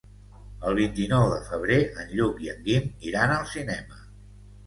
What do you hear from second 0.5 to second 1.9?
El vint-i-nou de febrer